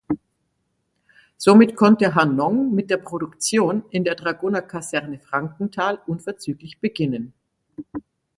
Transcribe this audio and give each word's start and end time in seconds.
Somit 1.37 1.75
konnte 1.75 2.15
Hannong 2.15 2.73
mit 2.73 2.89
der 2.89 2.97
Produktion 2.97 3.83
in 3.91 4.03
der 4.03 4.15
Dragonerkaserne 4.15 5.19
Frankenthal 5.19 5.99
unverzüglich 6.07 6.79
beginnen. 6.79 7.33